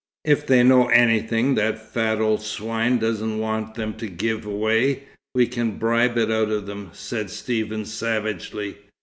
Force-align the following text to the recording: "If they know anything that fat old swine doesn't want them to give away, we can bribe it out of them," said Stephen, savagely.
"If 0.25 0.47
they 0.47 0.63
know 0.63 0.87
anything 0.87 1.53
that 1.53 1.93
fat 1.93 2.19
old 2.19 2.41
swine 2.41 2.97
doesn't 2.97 3.37
want 3.37 3.75
them 3.75 3.93
to 3.97 4.07
give 4.07 4.47
away, 4.47 5.03
we 5.35 5.45
can 5.45 5.77
bribe 5.77 6.17
it 6.17 6.31
out 6.31 6.49
of 6.49 6.65
them," 6.65 6.89
said 6.91 7.29
Stephen, 7.29 7.85
savagely. 7.85 8.77